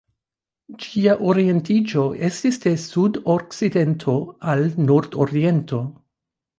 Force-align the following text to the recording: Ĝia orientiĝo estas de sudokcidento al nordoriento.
Ĝia 0.85 1.13
orientiĝo 1.33 2.07
estas 2.29 2.59
de 2.65 2.75
sudokcidento 2.87 4.19
al 4.57 4.69
nordoriento. 4.91 5.89